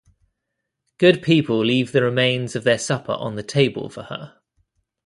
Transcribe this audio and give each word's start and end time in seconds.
Good 0.97 1.21
people 1.21 1.63
leave 1.63 1.91
the 1.91 2.01
remains 2.01 2.55
of 2.55 2.63
their 2.63 2.79
supper 2.79 3.11
on 3.11 3.35
the 3.35 3.43
table 3.43 3.87
for 3.87 4.01
her. 4.01 4.39